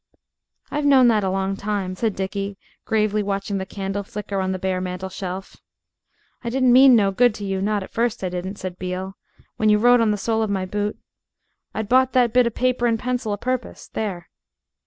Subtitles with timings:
[0.71, 4.57] "I've known that a long time," said Dickie, gravely watching the candle flicker on the
[4.57, 5.57] bare mantel shelf.
[6.43, 9.15] "I didn't mean no good to you, not at first I didn't," said Beale,
[9.57, 10.97] "when you wrote on the sole of my boot.
[11.75, 13.89] I'd bought that bit of paper and pencil a purpose.
[13.89, 14.31] There!"